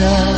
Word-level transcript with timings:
love. 0.00 0.37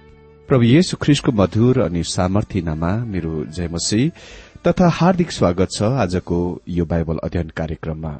प्रभु 0.51 0.65
येशु 0.65 0.97
ख्रिस्टको 1.01 1.31
मधुर 1.31 1.79
अनि 1.81 2.01
सामर्थ्यनामा 2.03 2.89
मेरो 3.11 3.31
जयमसी 3.55 4.01
तथा 4.67 4.87
हार्दिक 4.89 5.31
स्वागत 5.31 5.69
छ 5.75 5.91
आजको 6.03 6.39
यो 6.69 6.85
बाइबल 6.85 7.17
अध्ययन 7.23 7.49
कार्यक्रममा। 7.59 8.11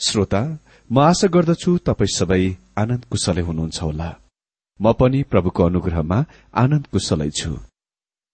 श्रोता 0.00 0.42
म 0.90 0.98
आशा 1.04 1.28
गर्दछु 1.36 1.76
तपाई 1.88 2.12
सबै 2.16 2.40
आनन्द 2.78 3.04
कुशलै 3.10 3.42
हुनुहुन्छ 3.48 3.82
होला। 3.82 4.10
म 4.80 4.92
पनि 5.00 5.22
प्रभुको 5.30 5.64
अनुग्रहमा 5.64 6.18
आनन्द 6.64 6.86
कुशलै 6.92 7.30
छु। 7.30 7.56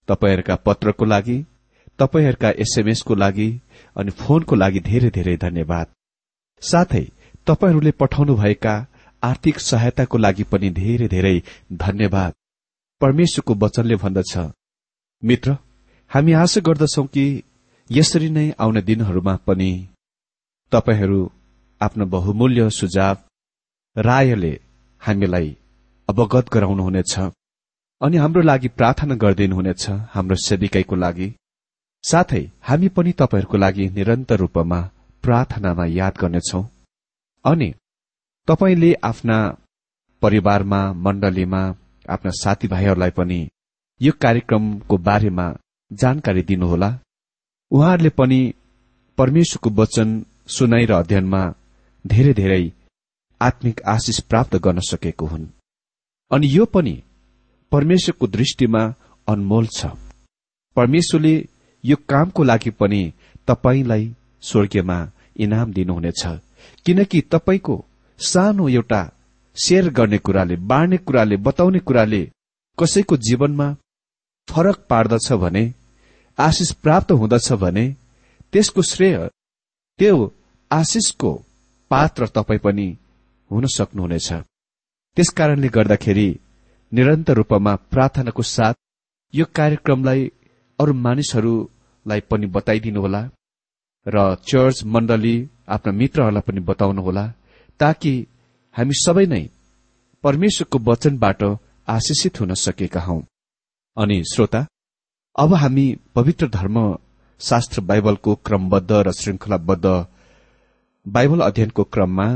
तपाईँहरूका 0.09 0.55
पत्रको 0.67 1.05
लागि 1.05 1.39
तपाईँहरूका 1.99 2.55
एसएमएसको 2.63 3.21
लागि 3.23 3.49
अनि 3.95 4.19
फोनको 4.21 4.55
लागि 4.63 4.79
धेरै 4.91 5.15
धेरै 5.17 5.37
धन्यवाद। 5.47 5.87
साथै 6.61 7.05
तपाईँहरूले 7.47 7.99
पठाउनुभएका 8.01 8.79
आर्थिक 9.23 9.69
सहायताको 9.71 10.17
लागि 10.17 10.43
पनि 10.51 10.69
धेरै 10.83 11.07
धेरै 11.07 11.37
धन्यवाद। 11.85 12.33
परमेश्वरको 13.05 13.53
वचनले 13.65 13.95
भन्दछ। 13.95 14.33
मित्र 15.23 15.57
हामी 16.11 16.33
आशा 16.33 16.61
गर्दछौ 16.61 17.03
कि 17.13 17.25
यसरी 17.89 18.29
नै 18.29 18.45
आउने 18.59 18.81
दिनहरूमा 18.81 19.35
पनि 19.47 19.71
तपाईँहरू 20.71 21.19
आफ्नो 21.81 22.05
बहुमूल्य 22.05 22.69
सुझाव 22.69 23.17
रायले 23.95 24.53
हामीलाई 25.01 25.49
अवगत 26.09 26.45
गराउनुहुनेछ 26.53 27.13
अनि 28.01 28.17
हाम्रो 28.17 28.41
लागि 28.41 28.67
प्रार्थना 28.77 29.15
गरिदिनुहुनेछ 29.15 29.85
हाम्रो 30.13 30.35
सेविकाईको 30.47 30.95
लागि। 30.95 31.27
साथै 32.03 32.43
हामी 32.61 32.87
पनि 32.87 33.11
तपाईँहरूको 33.21 33.57
लागि 33.57 33.85
निरन्तर 33.89 34.37
रूपमा 34.39 34.79
प्रार्थनामा 35.23 35.85
याद 35.91 36.13
गर्नेछौ। 36.21 36.61
अनि 37.45 37.69
तपाईँले 38.47 38.93
आफ्ना 39.03 39.37
परिवारमा 40.21 40.81
मण्डलीमा 41.05 41.63
आफ्ना 42.09 42.31
साथीभाइहरूलाई 42.31 43.09
पनि 43.09 43.49
यो 44.01 44.11
कार्यक्रमको 44.21 44.97
बारेमा 44.97 45.55
जानकारी 45.93 46.41
दिनुहोला। 46.41 46.99
उहाँहरूले 47.71 48.09
पनि 48.09 48.53
परमेश्वरको 49.17 49.69
वचन 49.69 50.25
सुनाइ 50.47 50.85
र 50.85 50.93
अध्ययनमा 50.93 51.53
धेरै 52.07 52.33
धेरै 52.33 52.71
आत्मिक 53.41 53.81
आशिष 53.81 54.19
प्राप्त 54.19 54.55
गर्न 54.55 54.79
सकेको 54.79 55.25
हुन्। 55.25 55.45
अनि 56.31 56.47
यो 56.47 56.65
पनि 56.65 57.03
परमेश्वरको 57.71 58.27
दृष्टिमा 58.27 58.93
अनमोल 59.27 59.67
छ। 59.67 59.85
परमेश्वरले 60.75 61.49
यो 61.83 61.95
कामको 62.09 62.43
लागि 62.43 62.69
पनि 62.69 63.13
तपाईँलाई 63.47 64.15
स्वर्गीयमा 64.41 65.11
इनाम 65.39 65.73
दिनुहुनेछ। 65.73 66.25
किनकि 66.85 67.21
तपाईँको 67.21 67.85
सानो 68.19 68.69
एउटा 68.69 69.11
शेयर 69.55 69.89
गर्ने 69.89 70.17
कुराले 70.17 70.55
बाँड्ने 70.55 70.97
कुराले 70.97 71.37
बताउने 71.37 71.79
कुराले 71.79 72.31
कसैको 72.77 73.17
जीवनमा 73.17 73.75
फरक 74.47 74.85
पार्दछ 74.89 75.31
भने 75.33 75.73
आशिष 76.37 76.71
प्राप्त 76.71 77.11
हुँदछ 77.11 77.51
भने 77.53 77.85
त्यसको 78.53 78.81
श्रेय 78.81 79.17
त्यो 79.99 80.33
आशिषको 80.71 81.31
पात्र 81.91 82.27
तपाईँ 82.27 82.59
पनि 82.59 82.87
हुन 83.51 83.65
सक्नुहुनेछ। 83.65 84.33
त्यसकारणले 85.17 85.67
गर्दाखेरि 85.67 86.39
निरन्तर 86.91 87.33
रूपमा 87.33 87.75
प्रार्थनाको 87.75 88.41
साथ 88.41 88.73
यो 89.33 89.45
कार्यक्रमलाई 89.55 90.31
अरू 90.79 90.93
मानिसहरूलाई 90.93 92.19
पनि 92.19 92.47
बताइदिनुहोला 92.47 93.21
र 94.05 94.35
चर्च 94.47 94.83
मण्डली 94.83 95.35
आफ्ना 95.67 95.91
मित्रहरूलाई 95.91 96.41
पनि 96.41 96.59
बताउनुहोला 96.59 97.25
ताकि 97.79 98.13
हामी 98.75 98.95
सबै 98.95 99.25
नै 99.25 99.43
परमेश्वरको 100.23 100.77
वचनबाट 100.87 101.43
आशिषित 101.87 102.39
हुन 102.41 102.53
सकेका 102.53 103.01
हौ। 103.01 103.17
अनि 103.97 104.17
श्रोता 104.31 104.61
अब 105.35 105.53
हामी 105.53 105.85
पवित्र 106.15 106.47
धर्म 106.47 106.77
शास्त्र 107.41 107.81
बाइबलको 107.81 108.35
क्रमबद्ध 108.45 108.91
र 109.07 109.11
श्रृंखलाबद्ध 109.11 109.85
बाइबल 111.05 111.39
अध्ययनको 111.39 111.83
क्रममा 111.83 112.27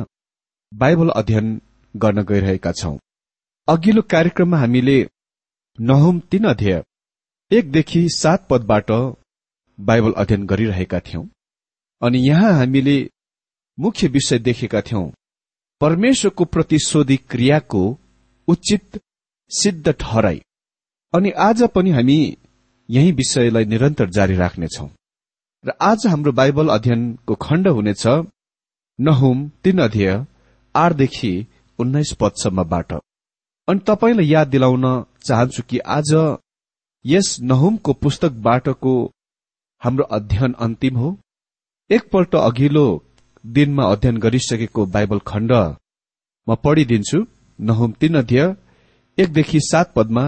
बाइबल 0.72 1.10
अध्ययन 1.10 1.48
गर्न 1.96 2.24
गइरहेका 2.24 2.72
छौं। 2.72 2.96
अघिल्लो 3.68 4.02
कार्यक्रममा 4.12 4.58
हामीले 4.58 4.98
नहुम 5.78 6.20
तीन 6.32 6.44
अध्यय 6.46 6.84
एकदेखि 7.52 8.08
सात 8.16 8.48
पदबाट 8.50 8.92
बाइबल 9.80 10.14
अध्ययन 10.18 10.46
गरिरहेका 10.46 11.00
थियौं। 11.00 11.26
अनि 12.02 12.28
यहाँ 12.30 12.54
हामीले 12.54 12.98
मुख्य 13.78 14.08
विषय 14.08 14.40
देखेका 14.40 14.82
थियौं 14.82 15.08
परमेश्वरको 15.82 16.46
प्रतिशोधी 16.46 17.16
क्रियाको 17.18 17.82
उचित 18.48 19.00
सिद्ध 19.52 19.92
ठहराई। 19.92 20.42
अनि 21.14 21.30
आज 21.32 21.64
पनि 21.64 21.92
हामी 21.92 22.38
यही 22.90 23.12
विषयलाई 23.12 23.66
निरन्तर 23.66 24.10
जारी 24.10 24.36
राख्नेछौ। 24.36 24.88
र 25.64 25.74
आज 25.82 26.08
हाम्रो 26.08 26.32
बाइबल 26.32 26.68
अध्ययनको 26.68 27.36
खण्ड 27.36 27.68
हुनेछ 27.68 28.04
नहुम 29.00 29.48
तीन 29.64 29.80
अध्यय 29.80 30.26
आठदेखि 30.76 31.34
उन्नाइस 31.80 32.14
पदसम्मबाट। 32.20 32.94
अनि 33.68 33.80
तपाईँलाई 33.80 34.28
याद 34.28 34.48
दिलाउन 34.48 34.86
चाहन्छु 35.28 35.64
कि 35.70 35.78
आज 35.80 36.12
यस 37.06 37.38
नहुमको 37.42 37.94
पुस्तकबाटको 37.94 38.94
हाम्रो 39.82 40.04
अध्ययन 40.04 40.54
अन्तिम 40.60 40.98
हो। 40.98 41.18
एकपल्ट 41.90 42.36
अघिल्लो 42.36 42.86
दिनमा 43.44 43.84
अध्ययन 43.92 44.18
गरिसकेको 44.18 44.86
बाइबल 44.86 45.20
खण्ड 45.28 45.52
म 46.48 46.56
पढिदिन्छु। 46.64 47.20
नहुम 47.60 47.92
तीन 47.92 48.18
अध्यय 48.18 48.44
एकदेखि 49.18 49.60
सात 49.62 49.94
पदमा 49.96 50.26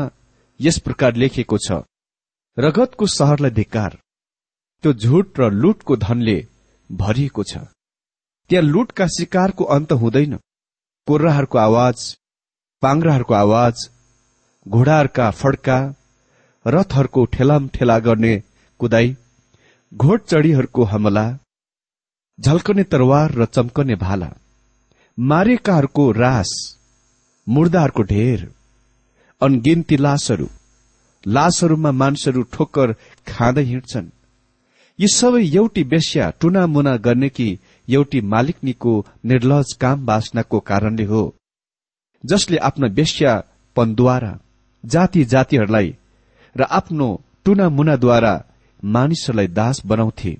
यस 0.59 0.77
प्रकार 0.79 1.15
लेखिएको 1.15 1.57
छ। 1.57 1.83
रगतको 2.57 3.05
सहरलाई 3.07 3.51
धिक्कार 3.51 3.97
त्यो 4.83 4.93
झुट 4.93 5.39
र 5.39 5.49
लुटको 5.53 5.95
धनले 5.97 6.37
भरिएको 6.89 7.43
छ। 7.43 7.57
त्यहाँ 8.49 8.65
लुटका 8.65 9.07
शिकारको 9.17 9.63
अन्त 9.75 9.91
हुँदैन। 10.01 10.35
कोर्राहरूको 11.07 11.57
आवाज 11.57 11.97
पाङ्राहरूको 12.83 13.33
आवाज 13.35 13.75
घोडाहरूका 14.65 15.29
फड्का 15.31 15.77
रथहरूको 16.65 17.25
ठेलाम 17.33 17.67
ठेला 17.67 17.99
गर्ने 17.99 18.33
कुदाई 18.79 19.15
घोड 19.91 20.19
चढीहरूको 20.25 20.83
हमला 20.83 21.25
झल्कने 22.39 22.83
तरवार 22.83 23.31
र 23.31 23.45
चम्कने 23.45 23.95
भाला। 23.95 24.29
मारेकाहरूको 25.17 26.11
रास 26.11 26.51
मुर्दाहरूको 27.47 28.03
ढेर 28.03 28.39
अनगिन्ती 29.41 29.97
लासहरू। 29.97 30.47
लासहरूमा 31.23 31.91
मानिसहरू 31.91 32.41
ठोक्कर 32.53 32.93
खाँदै 33.27 33.63
हिँड्छन्। 33.63 34.09
यी 34.99 35.07
सबै 35.07 35.43
एउटी 35.45 35.83
बेस्या 35.83 36.29
टुनामुना 36.39 36.95
गर्ने 36.97 37.29
कि 37.29 37.47
एउटी 37.87 38.21
मालिकनीको 38.21 38.93
निर्लज 39.25 39.73
काम 39.73 40.05
बासनाको 40.05 40.59
कारणले 40.59 41.05
हो। 41.05 41.23
जसले 42.23 42.57
आफ्नो 42.57 42.89
बेस्यापनद्वारा 42.89 44.33
जाति 44.83 45.23
जातिहरूलाई 45.25 45.95
र 46.55 46.61
आफ्नो 46.69 47.07
टुनामुनाद्वारा 47.45 48.33
मानिसहरूलाई 48.83 49.47
दास 49.47 49.81
बनाउँथे। 49.85 50.37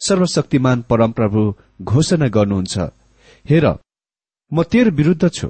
सर्वशक्तिमान 0.00 0.82
परमप्रभु 0.90 1.42
घोषणा 1.82 2.28
गर्नुहुन्छ। 2.36 2.74
हेर 3.44 3.66
म 4.52 4.62
तेरो 4.72 4.90
विरूद्ध 4.98 5.24
छु। 5.28 5.48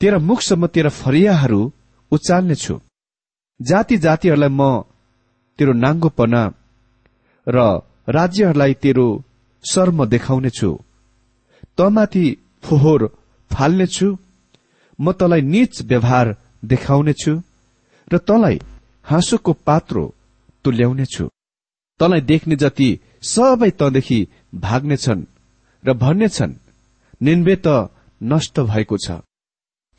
तेरा 0.00 0.18
मुखसम्म 0.20 0.66
तेरा 0.74 0.90
फरियाहरू 0.94 1.60
उचाल्नेछु 2.12 2.74
जाति 3.60 3.96
जातिहरूलाई 3.98 4.50
म 4.50 4.62
तेरो 5.58 5.72
नाङ्गोपना 5.84 6.42
र 7.46 7.58
राज्यहरूलाई 8.08 8.74
तेरो 8.82 9.06
शर्म 9.64 10.04
देखाउनेछु 10.06 10.70
तमाथि 11.78 12.24
फोहोर 12.64 13.00
फाल्नेछु 13.50 14.08
म 14.98 15.12
तलाई 15.12 15.40
निच 15.44 15.74
व्यवहार 15.82 16.26
देखाउनेछु 16.64 17.32
र 18.08 18.18
तलाई 18.28 18.56
हाँसोको 19.06 19.52
पात्रो 19.66 20.04
तुल्याउनेछु 20.64 21.24
तँलाई 22.00 22.20
देख्ने 22.22 22.56
जति 22.56 22.90
सबै 23.28 23.70
तँदेखि 23.80 24.18
भाग्नेछन् 24.64 25.24
र 25.84 25.92
भन्नेछन् 26.02 26.54
निन्बे 27.22 27.56
त 27.66 27.66
नष्ट 28.20 28.60
भएको 28.70 28.96
छ। 28.98 29.10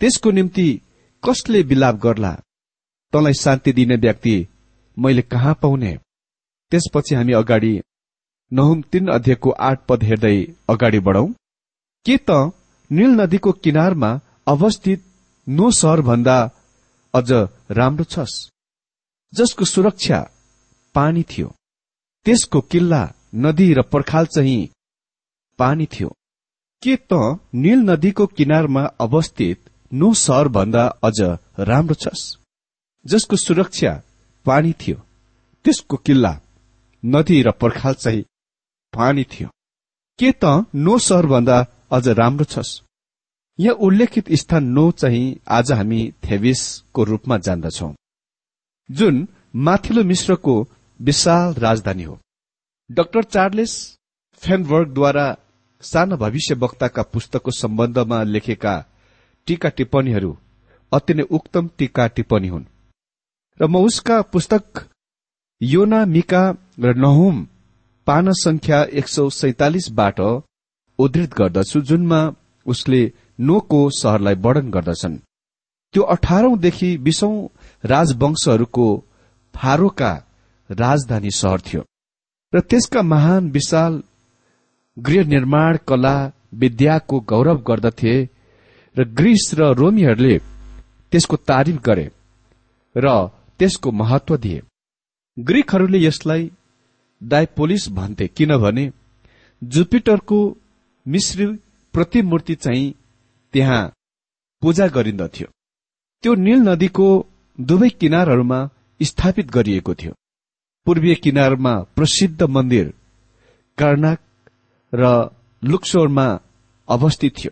त्यसको 0.02 0.32
निम्ति 0.32 0.68
कसले 1.24 1.62
विलाप 1.62 1.96
गर्ला? 1.96 2.34
तँलाई 3.14 3.34
शान्ति 3.34 3.72
दिने 3.74 3.96
व्यक्ति 3.96 4.36
मैले 4.98 5.22
कहाँ 5.22 5.54
पाउने? 5.62 5.94
त्यसपछि 6.72 7.16
हामी 7.16 7.34
अगाडि 7.34 7.74
नहुम 8.52 8.82
तीन 8.82 9.08
अध्ययको 9.08 9.50
आठ 9.70 9.86
पद 9.88 10.04
हेर्दै 10.04 10.38
अगाडि 10.70 11.00
बढौं। 11.00 11.28
के 12.06 12.18
त 12.30 12.52
नील 12.92 13.12
नदीको 13.22 13.52
किनारमा 13.64 14.10
अवस्थित 14.48 15.04
नो 15.48 15.72
सहर 15.72 16.02
भन्दा 16.02 16.38
अझ 17.14 17.30
राम्रो 17.72 18.04
छस्? 18.04 18.36
जसको 19.34 19.66
सुरक्षा 19.66 20.20
पानी 20.96 21.24
थियो। 21.24 21.48
त्यसको 22.26 22.62
किल्ला 22.62 23.04
नदी 23.36 23.74
र 23.74 23.82
पर्खाल 23.82 24.26
चाहिँ 24.26 24.70
पानी 25.60 25.86
थियो। 25.86 26.14
के 26.84 26.96
त 26.96 27.40
नील 27.56 27.80
नदीको 27.80 28.26
किनारमा 28.28 28.82
अवस्थित 28.82 29.70
नो 29.94 30.14
सहर 30.14 30.48
भन्दा 30.48 30.86
अझ 31.04 31.22
राम्रो 31.60 31.94
छस्? 31.94 32.38
जसको 33.06 33.36
सुरक्षा 33.36 34.02
पानी 34.46 34.74
थियो। 34.74 34.96
त्यसको 35.66 35.98
किल्ला 35.98 36.40
नदी 37.06 37.42
र 37.42 37.52
पर्खाल 37.52 37.94
चाहिँ 37.94 38.24
पानी 38.94 39.24
थियो। 39.24 39.50
के 40.20 40.32
त 40.32 40.66
नो 40.76 40.98
सहर 40.98 41.26
भन्दा 41.26 41.66
अझ 41.92 42.08
राम्रो 42.08 42.46
छस्? 42.46 42.82
यहाँ 43.60 43.76
उल्लेखित 43.76 44.32
स्थान 44.32 44.64
नो 44.64 44.92
चाहिँ 44.92 45.40
आज 45.48 45.72
हामी 45.72 46.14
थेविसको 46.26 47.04
रूपमा 47.04 47.38
जान्दछौ। 47.38 47.94
जुन 48.92 49.28
माथिल्लो 49.56 50.04
मिश्रको 50.04 50.68
विशाल 51.02 51.54
राजधानी 51.54 52.04
हो। 52.04 52.20
डाक्टर 52.90 53.24
चार्लेस 53.24 53.72
फेनबर्गद्वारा 54.42 55.26
साना 55.84 56.16
भविष्य 56.16 56.56
वक्ताका 56.56 57.04
पुस्तकको 57.04 57.52
सम्बन्धमा 57.52 58.22
लेखेका 58.24 58.76
टीका 59.48 59.70
टिप्पणीहरू 59.70 60.32
अति 60.92 61.14
नै 61.14 61.24
उक्तम 61.32 61.68
टीका 61.78 62.08
टिप्पणी 62.08 62.48
हुन्। 62.48 62.64
र 63.60 63.68
म 63.68 63.76
उसका 63.78 64.22
पुस्तक 64.22 64.88
योना 65.62 66.06
मिका 66.06 66.44
र 66.80 66.94
नहुम 66.96 67.48
पाना 68.08 68.32
संख्या 68.36 68.82
एक 68.94 69.08
सौ 69.08 69.30
सैतालिसबाट 69.30 70.20
उद्धृत 71.00 71.34
गर्दछु 71.34 71.82
जुनमा 71.82 72.22
उसले 72.66 73.02
नोको 73.40 73.82
सहरलाई 73.90 74.36
वर्णन 74.36 74.72
गर्दछन्। 74.72 75.18
त्यो 75.94 76.04
अठारौंदेखि 76.16 76.98
बीसौं 76.98 77.36
राजवंशहरूको 77.84 78.88
फारोका 79.56 80.12
राजधानी 80.70 81.32
सहर 81.32 81.62
थियो। 81.62 81.84
र 82.54 82.60
त्यसका 82.60 83.02
महान 83.02 83.50
विशाल 83.52 84.04
गृह 84.98 85.26
निर्माण 85.28 85.78
कला 85.88 86.16
विद्याको 86.54 87.20
गौरव 87.20 87.58
गर्दथे 87.62 88.14
र 88.96 89.04
ग्रीस 89.04 89.52
र 89.54 89.74
रोमीहरूले 89.74 90.38
त्यसको 91.12 91.36
तारिफ 91.50 91.82
गरे 91.82 92.08
र 92.96 93.28
त्यसको 93.60 93.92
महत्व 93.92 94.38
दिए। 94.38 94.62
ग्रीकहरूले 95.40 96.00
यसलाई 96.06 96.52
डायपोलिस 97.24 97.90
भन्थे 97.90 98.28
किनभने 98.28 98.92
जुपिटरको 99.64 100.40
मिश्री 101.06 101.46
प्रतिमूर्ति 101.94 102.56
चाहिँ 102.56 102.94
त्यहाँ 103.54 103.82
पूजा 104.62 104.88
गरिन्दथ्यो। 104.88 105.48
त्यो 106.24 106.34
नील 106.36 106.60
नदीको 106.60 107.08
दुवै 107.60 107.90
किनारहरूमा 107.90 108.60
स्थापित 109.02 109.52
गरिएको 109.52 109.94
थियो। 109.94 110.14
पूर्वीय 110.88 111.16
किनारमा 111.16 111.72
प्रसिद्ध 111.96 112.44
मन्दिर 112.44 112.94
कर्नाक 113.78 114.20
र 114.94 115.08
लुक्सोरमा 115.62 116.28
अवस्थित 116.88 117.34
थियो। 117.38 117.52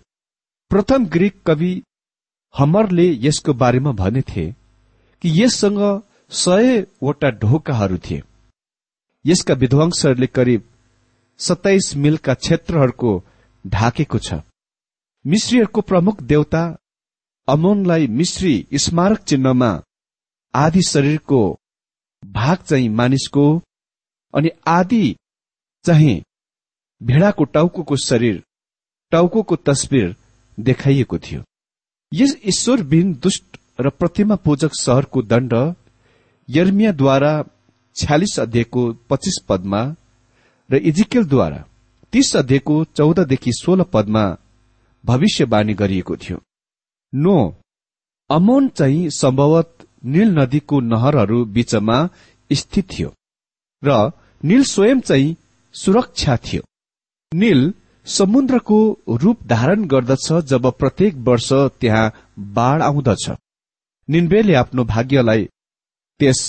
प्रथम 0.71 1.05
ग्रीक 1.05 1.41
कवि 1.45 1.71
हमरले 2.55 3.07
यसको 3.21 3.53
बारेमा 3.53 3.91
भनेथे 3.91 4.45
कि 5.21 5.43
यससँग 5.43 5.81
सयवटा 6.31 7.29
ढोकाहरू 7.29 7.97
थिए। 7.97 8.21
यसका 9.25 9.53
विध्वंसहरूले 9.53 10.27
करिब 10.27 10.63
सत्ताइस 11.39 11.95
मिलका 11.95 12.33
क्षेत्रहरूको 12.33 13.11
ढाकेको 13.65 14.19
छ। 14.19 14.33
मिश्रीहरूको 15.25 15.81
प्रमुख 15.81 16.21
देवता 16.23 16.63
अमोनलाई 17.47 18.07
मिश्री 18.07 18.55
स्मारक 18.73 19.19
चिन्हमा 19.19 19.71
आदि 20.53 20.81
शरीरको 20.81 21.41
भाग 22.35 22.57
चाहिँ 22.57 22.89
मानिसको 22.89 23.61
अनि 24.33 24.49
आदि 24.67 25.15
चाहिँ 25.85 26.23
भेडाको 27.01 27.43
टाउको 27.45 27.95
शरीर 27.95 28.43
टाउको 29.11 29.55
तस्विर 29.55 30.15
देखाइएको 30.59 31.17
थियो। 31.17 31.43
यस 32.13 32.37
ईश्वरविहीन 32.45 33.13
दुष्ट 33.13 33.57
र 33.79 33.89
प्रतिमा 33.89 34.35
पूजक 34.35 34.71
सहरको 34.73 35.21
दण्ड 35.21 35.53
यर्मियाद्वारा 36.49 37.33
छ्यालिस 37.95 38.39
अध्ययको 38.39 38.93
पच्चिस 39.09 39.37
पदमा 39.49 39.95
र 40.69 40.75
इजिकेलद्वारा 40.75 41.63
तीस 42.11 42.35
अध्ययको 42.35 42.83
चौधदेखि 42.85 43.51
सोह्र 43.53 43.83
पदमा 43.83 44.37
भविष्यवाणी 45.03 45.73
गरिएको 45.73 46.17
थियो। 46.17 46.41
नो 47.13 47.37
अमोन 48.29 48.67
चाहिँ 48.69 49.09
सम्भवत 49.09 49.74
नील 50.05 50.29
नदीको 50.39 50.79
नहरहरू 50.91 51.43
बीचमा 51.55 51.97
स्थित 52.51 52.85
थियो 52.91 53.09
र 53.83 53.89
नील 54.43 54.63
स्वयं 54.63 54.99
चाहिँ 54.99 55.35
सुरक्षा 55.75 56.35
थियो। 56.45 56.61
नील 57.31 57.73
समुद्रको 58.07 58.79
रूप 59.21 59.43
धारण 59.47 59.85
गर्दछ 59.87 60.27
जब 60.49 60.65
प्रत्येक 60.79 61.15
वर्ष 61.27 61.51
त्यहाँ 61.79 62.11
बाढ़ 62.55 62.81
आउँदछ। 62.81 63.29
निन्बेले 64.09 64.53
आफ्नो 64.55 64.83
भाग्यलाई 64.93 65.45
त्यस 66.19 66.41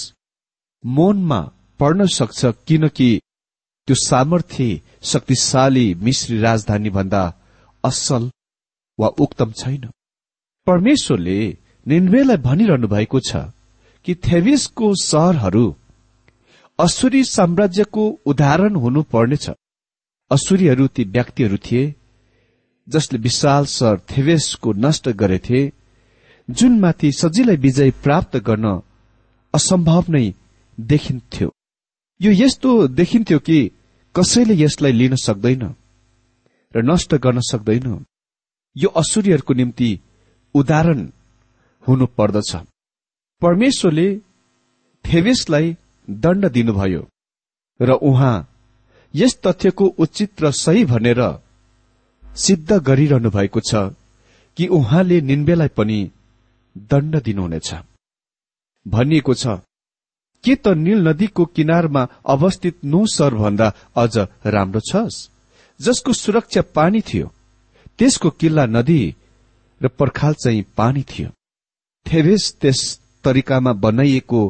मोनमा 0.85 1.41
पढ्न 1.81 2.07
सक्छ 2.07 2.45
किनकि 2.67 3.11
त्यो 3.89 3.97
सामर्थ्य 3.99 4.81
शक्तिशाली 5.03 5.87
मिश्री 6.05 6.39
राजधानी 6.41 6.91
भन्दा 6.91 7.23
असल 7.85 8.31
वा 8.99 9.09
उक्तम 9.25 9.53
छैन। 9.53 9.85
परमेश्वरले 10.67 11.39
निन्वेलाई 11.87 12.37
भनिरहनु 12.37 12.89
भएको 12.89 13.21
छ 13.21 13.37
कि 14.07 14.15
थेविसको 14.15 14.95
सहरहरू 15.03 15.67
असुरी 16.79 17.23
साम्राज्यको 17.25 18.05
उदाहरण 18.27 18.75
हुनु 18.77 19.03
पर्नेछ 19.13 19.51
असुरीहरू 20.31 20.87
ती 20.87 21.05
व्यक्तिहरू 21.05 21.57
थिए 21.57 21.95
जसले 22.89 23.19
विशाल 23.19 23.65
सहर 23.67 23.97
थेवेसको 24.11 24.73
नष्ट 24.73 25.09
गरेथे 25.09 25.61
जुनमाथि 26.49 27.13
सजिलै 27.13 27.57
विजय 27.57 27.91
प्राप्त 28.03 28.37
गर्न 28.37 28.67
असम्भव 29.55 30.05
नै 30.09 30.27
देखिन्थ्यो। 30.79 31.49
यो 32.21 32.31
यस्तो 32.33 32.71
देखिन्थ्यो 32.89 33.39
कि 33.39 33.59
कसैले 34.15 34.55
यसलाई 34.55 34.93
लिन 34.93 35.15
सक्दैन 35.17 35.63
र 36.75 36.83
नष्ट 36.85 37.15
गर्न 37.15 37.41
सक्दैन। 37.51 37.87
यो 38.77 38.89
असुरीहरूको 38.97 39.55
निम्ति 39.55 39.91
उदाहरण 40.55 41.01
हुनु 41.87 42.07
पर्दछ 42.19 42.53
परमेश्वरले 43.43 44.09
थेवेसलाई 45.05 45.77
दण्ड 46.09 46.47
दिनुभयो 46.53 47.03
र 47.81 47.93
उहाँ 48.11 48.37
यस 49.15 49.37
तथ्यको 49.47 49.87
उचित 49.99 50.43
र 50.43 50.51
सही 50.55 50.85
भनेर 50.85 51.21
सिद्ध 52.45 52.79
गरिरहनु 52.89 53.31
भएको 53.31 53.61
छ 53.69 53.89
कि 54.57 54.67
उहाँले 54.79 55.21
निन्बेलाई 55.21 55.69
पनि 55.77 55.99
दण्ड 56.91 57.23
दिनुहुनेछ। 57.23 57.71
भनिएको 58.87 59.35
छ 59.35 59.47
के 60.45 60.55
त 60.55 60.69
नील 60.77 61.09
नदीको 61.09 61.45
किनारमा 61.57 62.03
अवस्थित 62.35 62.85
नो 62.85 63.01
सर 63.07 63.35
भन्दा 63.35 63.73
अझ 63.97 64.15
राम्रो 64.55 64.81
छस्? 64.91 65.17
जसको 65.81 66.13
सुरक्षा 66.13 66.63
पानी 66.75 67.01
थियो 67.09 67.33
त्यसको 67.99 68.31
किल्ला 68.41 68.65
नदी 68.67 69.01
र 69.81 69.89
पर्खाल 69.99 70.35
चाहिँ 70.35 70.63
पानी 70.77 71.03
थियो। 71.03 71.29
थेभेस 72.07 72.53
त्यस 72.61 72.81
तरिकामा 73.25 73.73
बनाइएको 73.85 74.43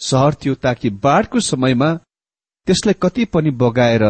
सहर 0.00 0.34
थियो 0.34 0.54
ताकि 0.64 0.90
बाढ़को 1.04 1.40
समयमा 1.40 1.94
त्यसलाई 2.66 2.94
कति 3.02 3.24
पनि 3.24 3.50
बगाएर 3.62 4.04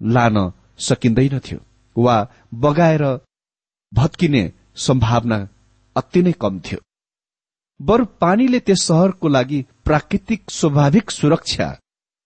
लान 0.00 0.36
सकिँदैनथ्यो 0.78 1.58
वा 1.96 2.16
बगाएर 2.54 3.04
भत्किने 3.92 4.42
सम्भावना 4.76 5.38
अति 5.96 6.22
नै 6.22 6.32
कम 6.40 6.58
थियो। 6.60 6.80
बरु 7.80 8.04
पानीले 8.20 8.60
त्यस 8.60 8.82
सहरको 8.82 9.28
लागि 9.28 9.64
प्राकृतिक 9.84 10.50
स्वाभाविक 10.50 11.10
सुरक्षा 11.10 11.68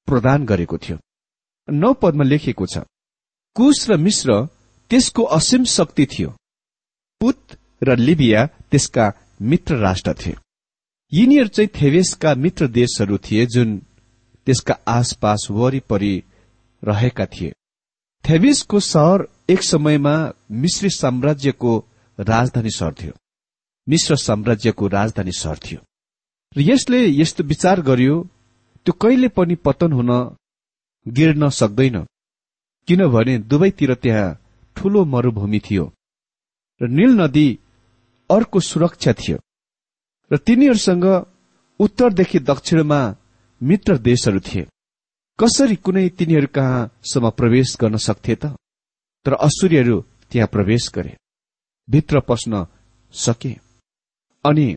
प्रदान 0.09 0.45
गरेको 0.47 0.79
थियो। 0.79 0.99
नौ 1.69 1.93
पदमा 1.93 2.25
लेखिएको 2.25 2.67
छ 2.67 2.85
कुश 3.57 3.89
र 3.91 3.97
मिश्र 3.97 4.45
त्यसको 4.91 5.23
असीम 5.37 5.65
शक्ति 5.73 6.07
थियो। 6.07 6.31
पुत 7.21 7.57
र 7.83 7.97
लिबिया 7.99 8.47
त्यसका 8.71 9.07
मित्र 9.43 9.77
राष्ट्र 9.77 10.15
थिए 10.15 10.37
यिनीहरू 11.13 11.49
चाहिँ 11.49 11.69
थेवेसका 11.83 12.35
मित्र 12.35 12.67
देशहरू 12.69 13.19
थिए 13.19 13.47
जुन 13.47 13.79
त्यसका 14.47 14.75
आसपास 14.89 15.47
वरिपरि 15.51 16.23
रहेका 16.85 17.27
थिए। 17.27 17.53
थेबिसको 18.25 18.81
सहर 18.81 19.27
एक 19.51 19.63
समयमा 19.63 20.15
मिश्री 20.51 20.91
साम्राज्यको 20.91 21.89
राजधानी 22.19 22.71
सहर 22.71 22.93
थियो। 22.93 23.13
मिश्र 23.89 24.17
साम्राज्यको 24.17 24.87
राजधानी 24.89 25.33
सहर 25.33 25.59
थियो। 25.59 25.81
र 26.57 26.61
यसले 26.61 27.07
यस्तो 27.07 27.45
विचार 27.45 27.81
गर्यो 27.81 28.29
त्यो 28.85 28.93
कहिले 28.93 29.29
पनि 29.29 29.55
पतन 29.55 29.93
हुन 29.93 30.37
गिर्न 31.09 31.49
सक्दैन। 31.49 32.05
किनभने 32.89 33.39
दुवैतिर 33.39 33.95
त्यहाँ 33.95 34.39
ठूलो 34.77 35.05
मरूभूमि 35.05 35.61
थियो। 35.61 35.93
र 36.81 36.89
नील 36.89 37.21
नदी 37.21 37.59
अर्को 38.33 38.61
सुरक्षा 38.61 39.13
थियो। 39.13 39.39
र 40.33 40.37
तिनीहरूसँग 40.37 41.07
उत्तरदेखि 41.79 42.39
दक्षिणमा 42.39 43.01
मित्र 43.63 43.99
देशहरू 43.99 44.41
थिए। 44.41 44.67
कसरी 45.39 45.77
कुनै 45.77 46.09
तिनीहरू 46.09 46.47
कहाँसम्म 46.47 47.31
प्रवेश 47.31 47.77
गर्न 47.81 47.97
सक्थे 47.97 48.35
त? 48.35 48.47
तर 49.25 49.33
असुरीहरू 49.35 50.01
त्यहाँ 50.31 50.49
प्रवेश 50.49 50.91
गरे। 50.95 51.17
भित्र 51.91 52.21
पस्न 52.21 52.67
सके। 53.13 53.53
अनि 54.45 54.77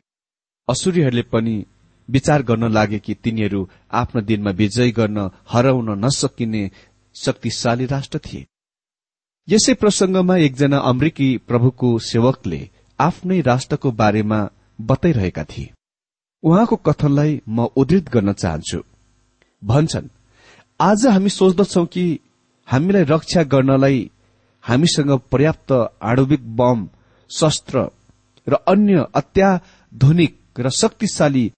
असुरीहरूले 0.69 1.21
पनि 1.21 1.65
विचार 2.09 2.41
गर्न 2.41 2.71
लागे 2.71 2.99
कि 2.99 3.13
तिनीहरू 3.13 3.69
आफ्नो 3.91 4.21
दिनमा 4.21 4.51
विजय 4.51 4.91
गर्न 4.91 5.29
हराउन 5.49 6.05
नसकिने 6.05 6.71
शक्तिशाली 7.15 7.85
राष्ट्र 7.85 8.19
थिए। 8.19 8.45
यसै 9.49 9.73
प्रसंगमा 9.73 10.37
एकजना 10.37 10.77
अमेरिकी 10.77 11.37
प्रभुको 11.37 11.99
सेवकले 11.99 12.69
आफ्नै 12.99 13.39
राष्ट्रको 13.41 13.91
बारेमा 13.91 14.39
बताइरहेका 14.81 15.43
थिए। 15.43 15.73
उहाँको 16.43 16.75
कथनलाई 16.75 17.41
म 17.47 17.67
उद्धृत 17.75 18.09
गर्न 18.09 18.33
चाहन्छु। 18.33 18.79
भन्छन् 19.63 20.07
आज 20.79 21.05
हामी 21.07 21.29
सोच्दछौ 21.29 21.85
कि 21.85 22.05
हामीलाई 22.67 23.03
रक्षा 23.03 23.43
गर्नलाई 23.43 23.99
हामीसँग 24.63 25.11
पर्याप्त 25.31 25.71
आणविक 26.01 26.43
बम 26.55 26.87
शस्त्र 27.29 27.89
र 28.47 28.53
अन्य 28.67 29.05
अत्याधुनिक 29.15 30.59
र 30.59 30.69
शक्तिशाली 30.69 31.51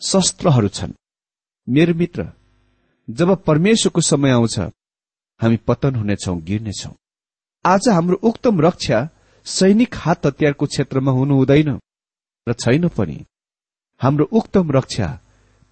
शस्त्रहरू 0.00 0.68
छन्। 0.68 0.92
मेरो 1.68 1.94
मित्र 1.94 2.32
जब 3.08 3.28
परमेश्वरको 3.44 4.00
समय 4.00 4.30
आउँछ 4.30 4.58
हामी 5.40 5.56
पतन 5.56 5.94
हुनेछौ 5.94 6.34
गिर्नेछौ। 6.48 6.90
आज 7.64 7.88
हाम्रो 7.88 8.16
उक्तम 8.22 8.60
रक्षा 8.60 8.98
सैनिक 9.46 9.94
हात 9.94 10.26
हतियारको 10.26 10.66
क्षेत्रमा 10.66 11.12
हुनु 11.12 11.34
हुँदैन 11.34 11.68
र 12.46 12.52
छैन 12.52 12.88
पनि। 12.88 13.24
हाम्रो 14.00 14.24
उक्तम 14.32 14.70
रक्षा 14.72 15.08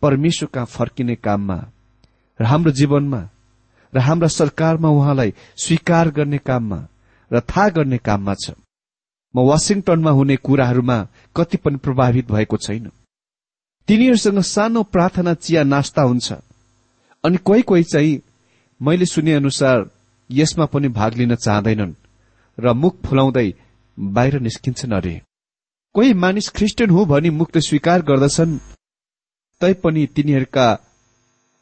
परमेश्वर 0.03 0.49
कहाँ 0.55 0.67
फर्किने 0.67 1.15
काममा 1.17 1.57
र 2.41 2.45
हाम्रो 2.45 2.71
जीवनमा 2.71 3.23
र 3.93 3.99
हाम्रा 3.99 4.29
सरकारमा 4.29 4.89
उहाँलाई 4.89 5.33
स्वीकार 5.57 6.11
गर्ने 6.11 6.39
काममा 6.39 6.79
र 7.31 7.41
थाहा 7.41 7.69
गर्ने 7.69 7.99
काममा 7.99 8.35
छ। 8.35 8.55
म 9.35 9.47
वासिङटनमा 9.49 10.11
हुने 10.11 10.37
कुराहरूमा 10.37 10.99
कति 11.37 11.57
पनि 11.57 11.77
प्रभावित 11.77 12.31
भएको 12.31 12.57
छैन। 12.57 12.91
तिनीहरूसँग 13.89 14.41
सानो 14.41 14.83
प्रार्थना 14.85 15.35
चिया 15.35 15.63
नास्ता 15.65 16.03
हुन्छ। 16.03 16.33
अनि 17.25 17.37
कोही 17.37 17.63
कोही 17.63 17.83
चाहिँ 17.83 18.23
मैले 18.81 19.07
सुने 19.07 19.33
अनुसार 19.33 19.91
यसमा 20.31 20.67
पनि 20.67 20.89
भाग 20.89 21.15
लिन 21.15 21.35
चाहँदैनन् 21.35 21.95
र 22.59 22.73
मुख 22.73 23.01
फुलाउँदै 23.07 23.49
बाहिर 23.99 24.41
निस्किन्छन् 24.41 24.93
अरे। 24.93 25.21
कोही 25.95 26.13
मानिस 26.15 26.49
ख्रिस्टियन 26.49 26.91
हो 26.91 27.05
भनी 27.07 27.31
मुखले 27.31 27.61
स्वीकार 27.61 28.03
गर्दछन् 28.03 28.59
तैपनि 29.61 30.07
तिनीहरूका 30.07 30.67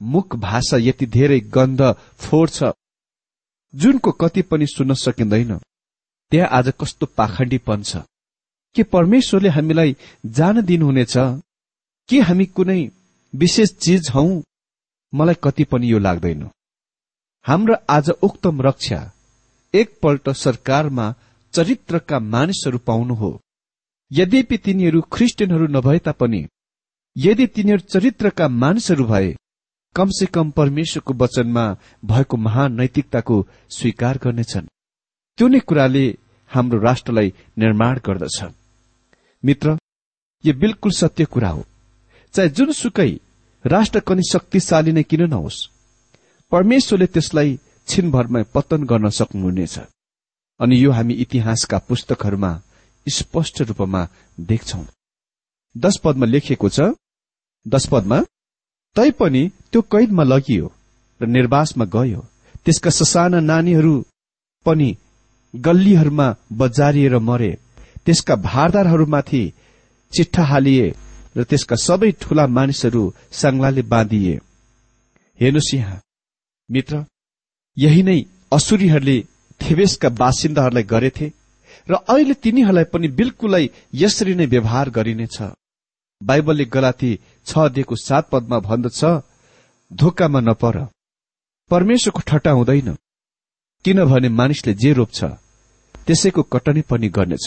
मुख 0.02 0.36
भाषा 0.36 0.76
यति 0.76 1.06
धेरै 1.06 1.40
गन्ध 1.40 1.82
फोहोर 2.18 2.48
छ 2.48 2.72
जुनको 3.74 4.12
कति 4.12 4.42
पनि 4.42 4.66
सुन्न 4.66 4.94
सकिँदैन। 4.94 5.58
त्यहाँ 6.32 6.48
आज 6.48 6.72
कस्तो 6.80 7.06
पाखण्डीपन 7.06 7.82
छ। 7.82 7.96
के 8.74 8.82
परमेश्वरले 8.82 9.48
हामीलाई 9.48 9.96
जान 10.26 10.60
दिनुहुनेछ? 10.60 11.14
के 12.08 12.20
हामी 12.20 12.46
कुनै 12.46 12.90
विशेष 13.34 13.70
चिज 13.74 14.10
हौ? 14.14 14.42
मलाई 15.14 15.34
कति 15.42 15.64
पनि 15.64 15.92
यो 15.92 15.98
लाग्दैन। 15.98 16.50
हाम्रो 17.46 17.74
आज 17.90 18.10
उक्तम 18.22 18.62
रक्षा 18.62 19.12
एकपल्ट 19.74 20.30
सरकारमा 20.30 21.14
चरित्रका 21.54 22.18
मानिसहरू 22.18 22.78
पाउनु 22.78 23.14
हो। 23.14 23.30
यद्यपि 24.10 24.56
तिनीहरू 24.58 25.00
ख्रिस्टियनहरू 25.12 25.66
नभए 25.66 25.98
तापनि 25.98 26.46
यदि 27.16 27.46
तिनीहरू 27.46 27.88
चरित्रका 27.88 28.48
मानिसहरू 28.48 29.04
भए 29.04 29.34
कमसे 29.94 30.26
कम 30.26 30.50
परमेश्वरको 30.50 31.14
वचनमा 31.14 31.64
भएको 32.04 32.36
महान 32.36 32.72
नैतिकताको 32.72 33.36
स्वीकार 33.70 34.18
गर्नेछन्। 34.24 34.66
त्यो 35.38 35.48
नै 35.48 35.60
कुराले 35.60 36.04
हाम्रो 36.50 36.78
राष्ट्रलाई 36.78 37.32
निर्माण 37.58 38.00
गर्दछ। 38.06 38.38
मित्र 39.42 39.76
यो 40.44 40.52
बिल्कुल 40.54 40.92
सत्य 40.92 41.24
कुरा 41.24 41.48
हो। 41.48 41.64
चाहे 42.34 42.48
जुनसुकै 42.48 43.10
राष्ट्र 43.64 44.00
कनि 44.00 44.22
शक्तिशाली 44.32 44.92
नै 44.92 45.02
किन 45.02 45.22
नहोस् 45.28 45.66
परमेश्वरले 46.52 47.06
त्यसलाई 47.06 47.58
छिनभरमै 47.88 48.42
पतन 48.54 48.84
गर्न 48.84 49.08
सक्नुहुनेछ। 49.10 49.78
अनि 50.62 50.76
यो 50.76 50.90
हामी 50.92 51.14
इतिहासका 51.14 51.78
पुस्तकहरूमा 51.78 52.52
स्पष्ट 53.06 53.62
रूपमा 53.62 54.02
देख्छौ। 54.38 54.84
दश 55.74 55.96
पदमा 56.04 56.26
लेखिएको 56.26 56.68
छ 56.68 56.80
दश 57.66 57.86
पदमा 57.86 58.18
तैपनि 58.96 59.42
त्यो 59.72 59.80
कैदमा 59.92 60.22
लगियो 60.22 60.66
र 61.20 61.26
निर्वासमा 61.26 61.84
गयो। 61.94 62.20
त्यसका 62.64 62.90
ससाना 62.90 63.40
नानीहरू 63.40 63.94
पनि 64.66 64.90
गल्लीहरूमा 65.54 66.28
बजारिएर 66.52 67.18
मरे। 67.18 67.52
त्यसका 68.06 68.34
भारदारहरूमाथि 68.42 69.42
चिट्ठा 70.12 70.44
हालिए 70.44 70.86
र 71.36 71.44
त्यसका 71.44 71.76
सबै 71.76 72.10
ठूला 72.20 72.46
मानिसहरू 72.46 73.02
सांग्लाले 73.32 73.82
बाँधिए। 73.82 74.34
हेर्नुहोस् 75.40 75.74
यहाँ 75.74 76.00
मित्र 76.68 77.04
यही 77.76 78.02
नै 78.02 78.18
असुरीहरूले 78.52 79.18
थेवेसका 79.62 80.08
बासिन्दाहरूलाई 80.20 80.84
गरेथे 80.92 81.26
र 81.88 81.92
अहिले 82.12 82.34
तिनीहरूलाई 82.42 82.86
पनि 82.92 83.08
बिल्कुलै 83.18 83.64
यसरी 83.94 84.34
नै 84.34 84.46
व्यवहार 84.46 84.86
गरिनेछ। 84.96 85.36
बाइबलले 86.20 86.64
गलाती 86.74 87.10
छ 87.46 87.52
दिएको 87.74 87.94
सात 87.98 88.24
पदमा 88.32 88.58
भन्दछ 88.68 89.00
धोकामा 89.90 90.40
नपर। 90.40 90.76
परमेश्वरको 91.70 92.20
ठट्टा 92.28 92.50
हुँदैन 92.50 92.88
किनभने 93.84 94.28
मानिसले 94.38 94.72
जे 94.74 94.92
रोप्छ 94.92 95.20
त्यसैको 96.06 96.42
कटनी 96.52 96.82
पनि 96.90 97.08
गर्नेछ। 97.08 97.46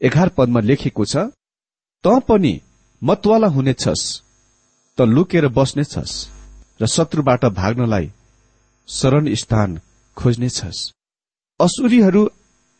एघार 0.00 0.28
पदमा 0.36 0.60
लेखेको 0.60 1.04
छ 1.04 1.16
त 2.04 2.06
पनि 2.28 2.52
मतवाला 3.02 3.48
हुनेछस् 3.56 4.04
त 4.98 5.08
लुकेर 5.14 5.48
बस्नेछस् 5.48 6.14
र 6.80 6.86
शत्रुबाट 6.86 7.44
भाग्नलाई 7.60 8.06
शरण 8.88 9.34
स्थान 9.34 9.80
खोज्नेछस्। 10.16 10.78
असुरीहरू 11.60 12.28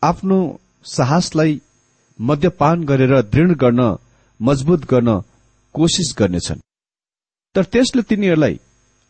आफ्नो 0.02 0.60
साहसलाई 0.84 1.60
मद्यपान 2.20 2.84
गरेर 2.84 3.22
दृढ 3.22 3.50
गर्न 3.52 3.96
मजबुत 4.42 4.84
गर्न 4.84 5.20
कोसिस 5.74 6.14
गर्नेछन्। 6.18 6.60
तर 7.54 7.64
त्यसले 7.64 8.02
तिनीहरूलाई 8.02 8.60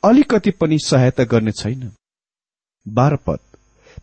अलिकति 0.03 0.51
पनि 0.51 0.79
सहायता 0.79 1.25
गर्ने 1.25 1.53
छैन। 1.53 1.93
बाह्र 2.89 3.17
पद। 3.17 3.41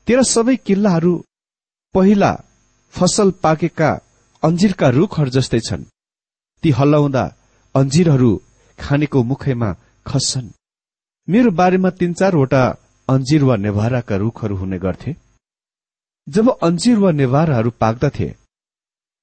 तेरा 0.07 0.21
सबै 0.21 0.55
किल्लाहरू 0.55 1.23
पहिला 1.93 2.31
फसल 2.93 3.31
पाकेका 3.31 3.89
अन्जिरका 4.43 4.89
रूखहरू 4.89 5.29
जस्तै 5.29 5.59
छन्। 5.59 5.83
ती 6.63 6.69
हल्लाउँदा 6.69 7.25
अन्जिरहरू 7.75 8.41
खानेको 8.79 9.23
मुखैमा 9.23 9.75
खस्छन्। 10.05 10.53
मेरो 11.29 11.51
बारेमा 11.51 11.89
तीन 11.89 12.13
चारवटा 12.13 12.63
अन्जिर 13.09 13.43
वा 13.43 13.55
नेभाराका 13.55 14.15
रूखहरू 14.15 14.55
हुने 14.55 14.79
गर्थे। 14.79 15.24
जब 16.27 16.49
अन्जिर 16.63 16.97
वा 16.97 17.11
नेभाराहरू 17.11 17.69
पाक्दथे 17.79 18.29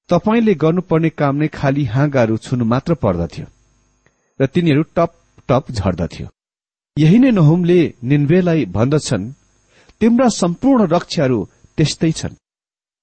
तपाईँले 0.09 0.53
गर्नुपर्ने 0.55 1.09
काम 1.09 1.35
नै 1.35 1.47
खाली 1.47 1.83
हाँगाहरू 1.85 2.37
छुनु 2.37 2.65
मात्र 2.65 2.93
पर्दथ्यो 2.95 3.45
र 4.39 4.45
तिनीहरू 4.45 4.83
टप 4.95 5.11
टप 5.49 5.71
झर्दथ्यो। 5.71 6.27
यही 6.97 7.17
नै 7.19 7.31
नहुमले 7.31 7.79
निन्वेलाई 8.03 8.65
भन्दछन् 8.75 9.31
तिम्रा 10.01 10.27
सम्पूर्ण 10.33 10.87
रक्षाहरू 10.87 11.39
त्यस्तै 11.77 12.11
छन्। 12.11 12.39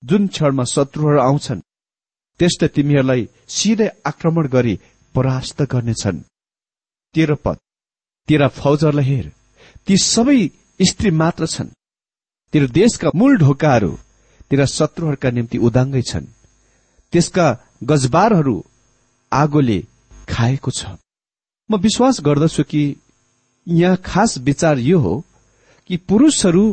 जुन 0.03 0.23
क्षणमा 0.27 0.65
शत्रुहरू 0.65 1.19
आउँछन् 1.21 1.67
त्यस्तै 2.41 2.69
तिमीहरूलाई 2.69 3.23
सिधै 3.49 3.89
आक्रमण 4.05 4.47
गरी 4.47 4.75
परास्त 5.15 5.59
गर्नेछन्। 5.73 6.25
तेह्र 7.15 7.35
पद। 7.45 7.57
तेरा 8.29 8.49
फौजहरूलाई 8.61 9.05
हेर 9.05 9.27
ती 9.87 9.95
सबै 10.05 10.41
स्त्री 10.81 11.11
मात्र 11.21 11.47
छन्। 11.47 11.69
तेरो 12.53 12.67
देशका 12.67 13.11
मूल 13.15 13.37
ढोकाहरू 13.39 13.93
तेरा 14.51 14.65
शत्रुहरूका 14.67 15.31
निम्ति 15.31 15.59
उदाङ्गै 15.59 16.03
छन्। 16.03 16.27
त्यसका 17.13 17.47
गजबारहरू 17.85 18.57
आगोले 19.33 19.79
खाएको 20.29 20.71
छ। 20.71 20.87
म 21.71 21.77
विश्वास 21.77 22.21
गर्दछु 22.21 22.63
कि 22.63 22.83
यहाँ 23.67 23.97
खास 24.05 24.39
विचार 24.39 24.79
यो 24.79 24.99
हो 24.99 25.15
कि 25.87 25.97
पुरूषहरू 25.97 26.65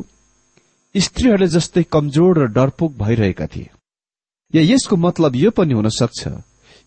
स्त्रीहरूले 0.96 1.48
जस्तै 1.48 1.84
कमजोर 1.84 2.40
र 2.40 2.48
डरपोक 2.48 2.92
भइरहेका 2.98 3.48
थिए। 3.48 3.70
या 4.54 4.62
यसको 4.62 4.96
मतलब 4.96 5.36
यो 5.36 5.52
पनि 5.52 5.74
हुन 5.74 5.90
सक्छ 5.90 6.28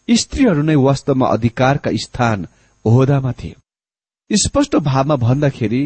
स्त्रीहरू 0.08 0.62
नै 0.62 0.74
वास्तवमा 0.74 1.26
अधिकारका 1.26 1.90
स्थान 1.94 2.46
ओहदामा 2.84 3.32
थिए। 3.32 3.54
स्पष्ट 4.30 4.76
भावमा 4.76 5.16
भन्दाखेरि 5.16 5.82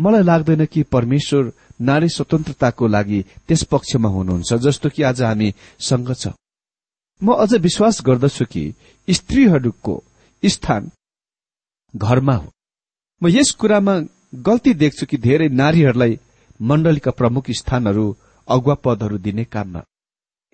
मलाई 0.00 0.22
लाग्दैन 0.22 0.64
कि 0.66 0.82
परमेश्वर 0.82 1.52
नारी 1.80 2.08
स्वतन्त्रताको 2.08 2.86
लागि 2.86 3.24
त्यस 3.48 3.62
पक्षमा 3.62 4.08
हुनुहुन्छ 4.08 4.54
जस्तो 4.54 4.88
कि 4.88 5.02
आज 5.02 5.22
हामी 5.22 5.54
सँग 5.78 6.14
छ। 6.14 6.28
म 7.22 7.32
अझ 7.32 7.54
विश्वास 7.54 8.02
गर्दछु 8.06 8.44
कि 8.44 8.74
स्त्रीहरूको 9.08 10.04
स्थान 10.44 10.90
घरमा 11.96 12.34
हो। 12.34 12.52
म 13.22 13.28
यस 13.28 13.50
कुरामा 13.50 14.00
गल्ती 14.34 14.74
देख्छु 14.74 15.06
कि 15.06 15.16
धेरै 15.16 15.48
नारीहरूलाई 15.48 16.18
मण्डलीका 16.60 17.10
प्रमुख 17.10 17.50
स्थानहरू 17.50 18.16
अगुवा 18.48 18.74
पदहरू 18.74 19.18
दिने 19.18 19.44
काममा। 19.44 19.82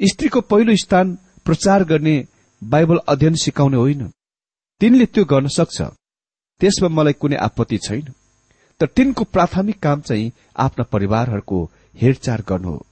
स्त्रीको 0.03 0.41
पहिलो 0.41 0.77
स्थान 0.77 1.19
प्रचार 1.45 1.85
गर्ने 1.85 2.27
बाइबल 2.63 2.99
अध्ययन 3.09 3.35
सिकाउने 3.35 3.77
होइन। 3.77 4.13
तिनले 4.81 5.07
त्यो 5.07 5.25
गर्न 5.25 5.49
सक्छ। 5.49 5.83
त्यसमा 6.61 6.89
मलाई 6.89 7.13
कुनै 7.13 7.37
आपत्ति 7.37 7.79
छैन। 7.79 8.13
तर 8.81 8.87
तिनको 8.87 9.25
प्राथमिक 9.25 9.81
काम 9.81 10.01
चाहिँ 10.01 10.33
आफ्ना 10.57 10.85
परिवारहरूको 10.85 11.71
हेरचाह 11.95 12.37
गर्नु 12.37 12.71
हो। 12.71 12.87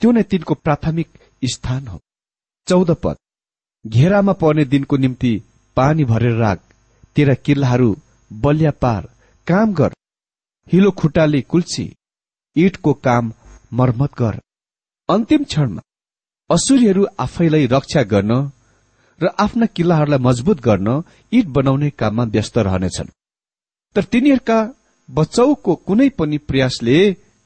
त्यो 0.00 0.12
नै 0.12 0.22
तिनको 0.22 0.54
प्राथमिक 0.54 1.08
स्थान 1.44 1.86
हो। 1.86 2.00
चौध 2.68 2.90
पद। 2.90 3.16
घेरामा 3.86 4.32
पर्ने 4.32 4.64
दिनको 4.64 4.96
निम्ति 4.96 5.42
पानी 5.76 6.04
भरेर 6.04 6.32
राख। 6.32 6.60
तेरा 7.16 7.34
किल्लाहरू 7.34 7.96
बलिया 8.32 8.70
पार। 8.70 9.08
काम 9.46 9.72
गर। 9.72 9.92
हिलो 10.72 10.90
खुट्टाले 10.90 11.40
कुल्ची 11.40 11.94
इटको 12.56 12.92
काम 12.92 13.32
मर्मत 13.72 14.10
गर। 14.18 14.40
अन्तिम 15.08 15.44
क्षणमा 15.44 15.80
असुरीहरू 16.50 17.06
आफैलाई 17.20 17.66
रक्षा 17.66 18.02
गर्न 18.02 18.50
र 19.22 19.26
आफ्ना 19.38 19.66
किल्लाहरूलाई 19.66 20.18
मजबुत 20.18 20.60
गर्न 20.60 21.02
इट 21.32 21.46
बनाउने 21.46 21.90
काममा 21.90 22.24
व्यस्त 22.24 22.58
रहनेछन्। 22.58 23.08
तर 23.94 24.04
तिनीहरूका 24.04 24.74
बचाउको 25.10 25.74
कुनै 25.74 26.08
पनि 26.08 26.38
प्रयासले 26.38 26.98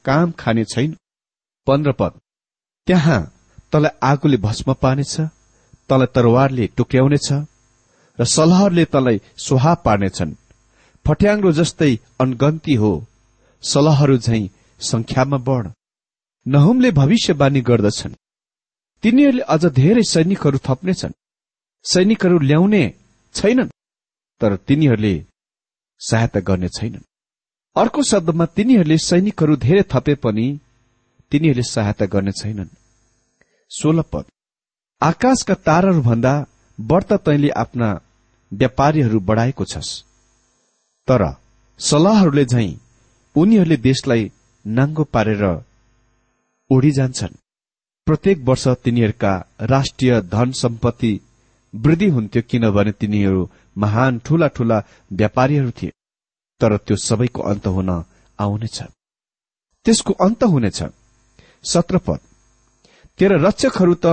काम 0.04 0.30
खाने 0.30 0.64
छैन। 0.64 0.96
पन्ध्र 1.66 1.92
पद। 1.92 2.12
त्यहाँ 2.86 3.20
तँलाई 3.72 3.98
आगोले 4.02 4.36
भस्म 4.36 4.74
पार्नेछ 4.74 5.14
तँलाई 5.88 6.06
तरवारले 6.14 6.66
टुक्र्याउनेछ 6.66 7.28
र 8.18 8.24
सलहरले 8.24 8.84
तँलाई 8.84 9.20
सुहा 9.36 9.74
पार्नेछन्। 9.74 10.34
फट्याङ्ग्रो 11.04 11.52
जस्तै 11.52 11.92
अनगन्ती 12.20 12.74
हो 12.74 12.92
सलहहरू 13.62 14.16
झैं 14.18 14.42
संख्यामा 14.80 15.38
बढ। 15.38 15.70
नहुमले 16.46 16.90
भविष्यवाणी 16.90 17.60
गर्दछन्। 17.60 18.18
तिनीहरूले 19.02 19.42
अझ 19.54 19.62
धेरै 19.66 20.02
सैनिकहरू 20.02 20.58
थप्नेछन्। 20.58 21.18
सैनिकहरू 21.84 22.38
ल्याउने 22.38 22.84
छैनन् 23.34 23.74
तर 24.40 24.56
तिनीहरूले 24.56 25.14
सहायता 26.00 26.40
गर्ने 26.40 26.68
छैनन्। 26.68 27.04
अर्को 27.76 28.02
शब्दमा 28.02 28.44
तिनीहरूले 28.46 28.96
सैनिकहरू 28.98 29.54
धेरै 29.56 29.82
थपे 29.82 30.14
पनि 30.14 30.46
तिनीहरूले 31.32 31.62
सहायता 31.62 32.06
गर्ने 32.06 32.32
छैनन्। 32.32 32.68
सोह्र 33.70 34.02
पद। 34.02 34.24
आकाशका 35.02 35.54
ताराहरू 35.66 36.02
भन्दा 36.02 36.32
व्रत 36.78 37.12
तैले 37.26 37.48
आफ्ना 37.56 37.88
व्यापारीहरू 38.52 39.20
बढाएको 39.20 39.64
छस्। 39.64 39.90
तर 41.08 41.22
सलाहहरूले 41.80 42.44
झैं 42.44 42.70
उनीहरूले 43.36 43.76
देशलाई 43.76 44.30
नाङ्गो 44.64 45.04
पारेर 45.04 45.44
ओढी 46.70 46.90
जान्छन् 46.90 47.40
प्रत्येक 48.06 48.44
वर्ष 48.44 48.68
तिनीहरूका 48.84 49.32
राष्ट्रिय 49.64 50.20
धन 50.28 50.52
सम्पत्ति 50.52 51.12
वृद्धि 51.74 52.08
हुन्थ्यो 52.08 52.42
किनभने 52.50 52.92
तिनीहरू 52.92 53.48
महान 53.78 54.18
ठूला 54.18 54.46
ठूला 54.48 54.78
व्यापारीहरू 55.12 55.70
थिए। 55.70 55.92
तर 56.62 56.76
त्यो 56.86 56.96
सबैको 57.08 57.42
अन्त 57.50 57.66
हुन 57.76 57.90
आउनेछ। 58.38 58.78
त्यसको 59.86 60.12
अन्त 60.26 60.42
हुनेछ। 60.52 60.80
सत्र 61.64 61.98
पद 62.06 62.20
तेरा 63.18 63.36
रक्षकहरू 63.46 63.94
त 64.04 64.06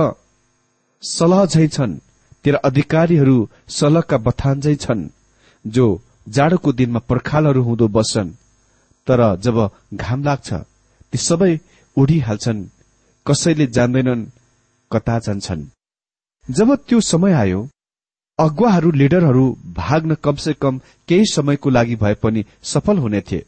सलह 1.02 1.40
झै 1.46 1.66
छन् 1.74 2.00
तेरा 2.44 2.58
अधिकारीहरू 2.68 3.36
सलहका 3.78 4.16
बथान्जै 4.26 4.74
छन् 4.84 5.02
जो 5.64 5.86
जाडोको 6.28 6.70
दिनमा 6.72 7.00
पर्खालहरू 7.10 7.62
हुँदो 7.62 7.86
बस्छन्। 7.96 8.36
तर 9.06 9.20
जब 9.44 9.56
घाम 9.94 10.20
लाग्छ 10.24 10.48
ती 11.12 11.18
सबै 11.18 11.52
उडिहाल्छन् 11.96 12.68
कसैले 13.26 13.66
जान्दैनन् 13.76 14.30
कता 14.90 15.16
जान्छन्। 15.18 15.62
जब 16.48 16.68
त्यो 16.88 17.00
समय 17.12 17.32
आयो 17.32 17.60
अगुवाहरू 18.40 18.90
लिडरहरू 18.90 19.44
भाग्न 19.76 20.14
कमसे 20.24 20.52
कम 20.62 20.78
केही 21.08 21.24
समयको 21.32 21.70
लागि 21.70 21.96
भए 21.96 22.14
पनि 22.14 22.44
सफल 22.62 22.98
हुने 22.98 23.20
थिए 23.20 23.46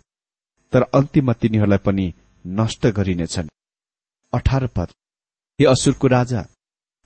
तर 0.73 0.83
अन्तिममा 0.95 1.33
तिनीहरूलाई 1.33 1.79
पनि 1.79 2.07
नष्ट 2.45 2.87
गरिनेछन्। 2.97 3.49
अठार 4.33 4.67
पद। 4.77 4.89
हे 5.59 5.65
असुरको 5.67 6.07
राजा 6.09 6.43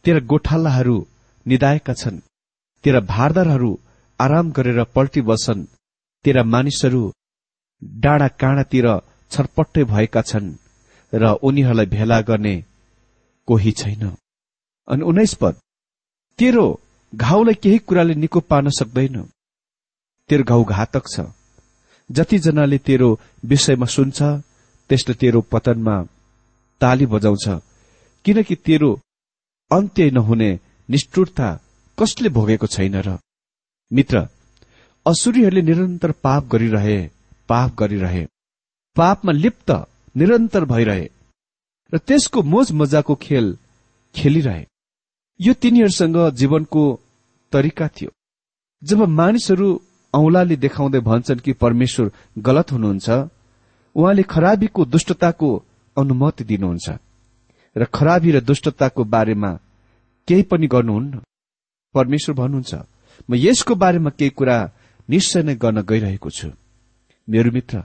तेरा 0.04 0.20
गोठालाहरू 0.26 0.96
निदाएका 1.46 1.94
छन् 1.94 2.18
तेरा 2.84 3.00
भारदारहरू 3.06 3.70
आराम 4.20 4.50
गरेर 4.52 4.82
पल्टी 4.94 5.20
बस्छन् 5.20 5.64
तेरा 6.24 6.42
मानिसहरू 6.44 7.02
डाँडा 7.84 8.28
काँडातिर 8.40 8.86
छरपट्टै 9.30 9.84
भएका 9.84 10.22
छन् 10.22 10.54
र 11.12 11.24
उनीहरूलाई 11.42 11.86
भेला 11.86 12.20
गर्ने 12.20 12.54
कोही 13.48 13.72
छैन। 13.72 14.02
अनि 14.88 15.02
उन्नाइस 15.02 15.34
पद। 15.34 15.54
तेरो 16.38 16.66
घाउलाई 17.14 17.54
केही 17.54 17.78
कुराले 17.78 18.14
निको 18.14 18.40
पार्न 18.40 18.68
सक्दैन। 18.70 19.28
तेरो 20.28 20.44
घाउ 20.44 20.64
घातक 20.64 21.04
छ। 21.08 21.20
जतिजनाले 22.10 22.78
तेरो 22.78 23.20
विषयमा 23.44 23.86
सुन्छ 23.86 24.22
त्यसले 24.88 25.14
तेरो 25.14 25.40
पतनमा 25.40 26.02
ताली 26.80 27.06
बजाउँछ। 27.06 27.48
किनकि 28.24 28.54
तेरो 28.54 29.00
अन्त्य 29.72 30.10
नहुने 30.10 30.60
निष्ठुरता 30.90 31.60
कसले 31.98 32.28
भोगेको 32.28 32.66
छैन 32.66 32.94
र? 32.96 33.18
मित्र 33.92 34.28
असुरीहरूले 35.06 35.62
निरन्तर 35.62 36.10
पाप 36.12 36.44
गरिरहे 36.44 37.10
पाप 37.48 37.74
गरिरहे। 37.74 38.26
पापमा 38.96 39.32
लिप्त 39.32 39.70
निरन्तर 40.16 40.64
भइरहे। 40.64 41.10
र 41.94 41.98
त्यसको 41.98 42.42
मोज 42.42 42.72
मजाको 42.72 43.14
खेल 43.14 43.58
खेलिरहे। 44.14 44.66
यो 45.40 45.52
तिनीहरूसँग 45.52 46.16
जीवनको 46.32 46.82
तरिका 47.52 47.88
थियो। 47.88 48.10
जब 48.82 49.00
मानिसहरू 49.20 49.68
औंलाले 50.14 50.56
देखाउँदै 50.56 51.00
भन्छन् 51.00 51.44
कि 51.44 51.52
परमेश्वर 51.52 52.10
गलत 52.38 52.72
हुनुहुन्छ 52.72 53.08
उहाँले 53.96 54.22
खराबीको 54.32 54.84
दुष्टताको 54.84 55.50
अनुमति 55.96 56.44
दिनुहुन्छ 56.44 56.86
र 57.76 57.84
खराबी 57.96 58.30
र 58.30 58.40
दुष्टताको 58.40 59.04
बारेमा 59.04 59.50
केही 60.28 60.42
पनि 60.50 60.66
गर्नुहुन्न। 60.66 61.20
परमेश्वर 61.94 62.34
भन्नुहुन्छ 62.36 62.74
म 63.28 63.34
यसको 63.36 63.74
बारेमा 63.74 64.10
केही 64.18 64.30
कुरा 64.38 64.56
निश्चय 65.08 65.42
नै 65.42 65.54
गर्न 65.54 65.78
गइरहेको 65.82 66.30
छु। 66.30 66.48
मेरो 67.28 67.50
मित्र 67.52 67.82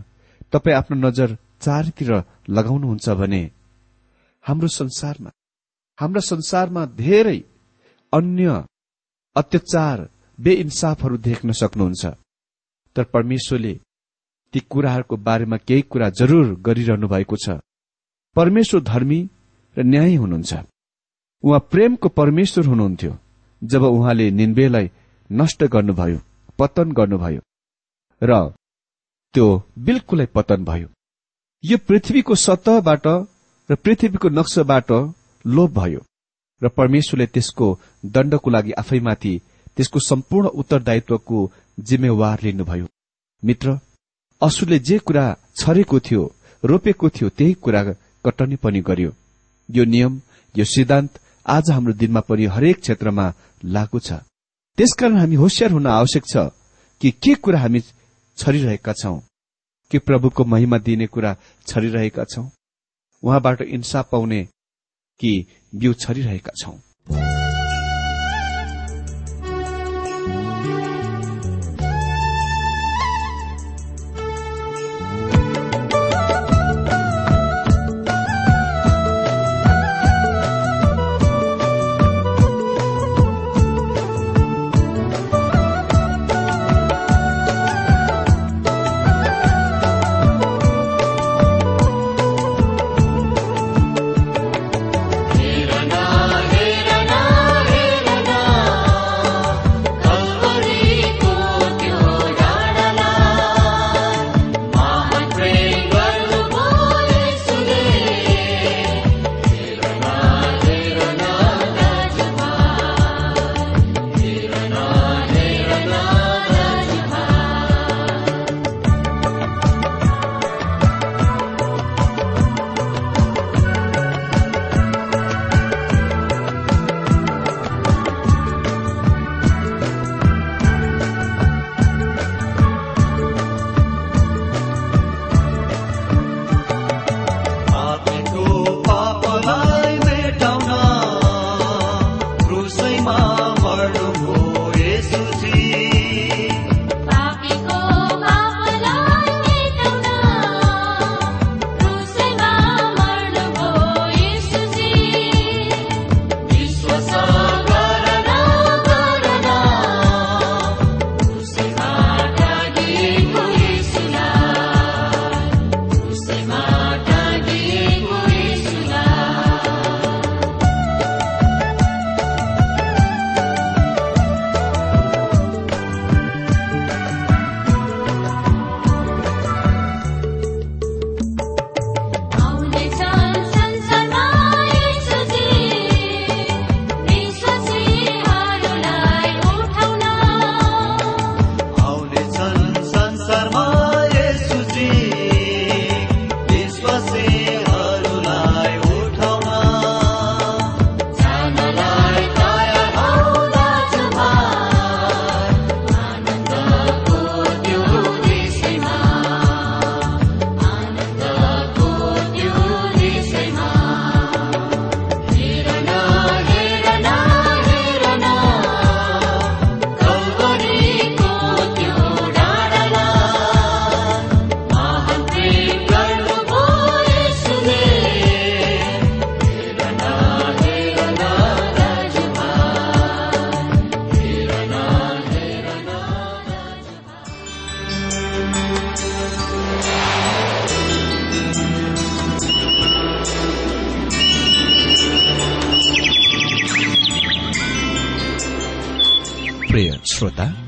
तपाईँ 0.51 0.75
आफ्नो 0.77 0.95
नजर 1.07 1.37
चारैतिर 1.59 2.11
लगाउनुहुन्छ 2.49 3.09
भने 3.19 3.43
हाम्रो 4.45 4.67
संसारमा 4.79 5.29
हाम्रा 6.01 6.21
संसारमा 6.21 6.85
धेरै 6.97 7.39
अन्य 8.13 8.63
अत्याचार 9.35 9.97
बेइन्साफहरू 10.39 11.17
देख्न 11.29 11.51
सक्नुहुन्छ। 11.61 12.03
तर 12.95 13.03
परमेश्वरले 13.13 13.73
ती 14.53 14.59
कुराहरूको 14.71 15.15
बारेमा 15.27 15.57
केही 15.67 15.81
कुरा 15.91 16.09
जरूर 16.19 16.45
गरिरहनु 16.67 17.07
भएको 17.07 17.35
छ। 17.43 17.61
परमेश्वर 18.35 18.81
धर्मी 18.83 19.19
र 19.77 19.83
न्यायी 19.83 20.15
हुनुहुन्छ। 20.15 20.51
उहाँ 21.43 21.59
प्रेमको 21.71 22.09
परमेश्वर 22.19 22.65
हुनुहुन्थ्यो 22.65 23.13
जब 23.61 23.83
उहाँले 23.83 24.29
निन्वेलाई 24.31 24.89
नष्ट 25.29 25.63
गर्नुभयो 25.73 26.19
पतन 26.59 26.91
गर्नुभयो 26.91 27.41
र 28.21 28.31
त्यो 29.35 29.47
बिल्कुलै 29.79 30.25
पतन 30.35 30.63
भयो। 30.63 30.87
यो 31.63 31.77
पृथ्वीको 31.87 32.35
सतहबाट 32.35 33.07
र 33.69 33.75
पृथ्वीको 33.83 34.29
नक्साबाट 34.29 34.91
लोप 35.45 35.71
भयो 35.71 35.99
र 36.61 36.67
परमेश्वरले 36.67 37.25
त्यसको 37.25 37.67
दण्डको 38.05 38.49
लागि 38.49 38.71
आफैमाथि 38.71 39.41
त्यसको 39.77 39.99
सम्पूर्ण 39.99 40.47
उत्तरदायित्वको 40.47 41.51
जिम्मेवार 41.79 42.39
लिनुभयो। 42.43 42.87
मित्र 43.43 43.79
असुरले 44.41 44.79
जे 44.79 44.97
कुरा 44.97 45.25
छरेको 45.55 45.99
थियो 45.99 46.23
रोपेको 46.63 47.09
थियो 47.09 47.29
त्यही 47.29 47.53
कुरा 47.53 47.83
कटनी 48.25 48.55
पनि 48.55 48.81
गर्यो। 48.81 49.11
यो 49.69 49.83
नियम 49.85 50.21
यो 50.57 50.65
सिद्धान्त 50.65 51.19
आज 51.47 51.71
हाम्रो 51.71 51.93
दिनमा 51.93 52.19
पनि 52.19 52.45
हरेक 52.45 52.79
क्षेत्रमा 52.79 53.33
लागू 53.65 53.99
छ। 53.99 54.13
त्यसकारण 54.77 55.17
हामी 55.17 55.35
होसियार 55.35 55.71
हुन 55.71 55.87
आवश्यक 55.87 56.25
छ 56.25 56.37
कि 57.01 57.11
के 57.11 57.35
कुरा 57.35 57.59
हामी 57.59 57.79
छरिरहेका 58.37 58.93
छौं। 58.93 59.19
कि 59.91 59.97
प्रभुको 59.97 60.45
महिमा 60.45 60.77
दिने 60.77 61.07
कुरा 61.07 61.35
छरिरहेका 61.67 62.23
छौं। 62.23 62.49
उहाँबाट 63.23 63.61
इन्साफ 63.61 64.09
पाउने 64.11 64.47
कि 65.21 65.45
बिउ 65.75 65.93
छरिरहेका 65.93 66.51
छौं। 66.57 66.77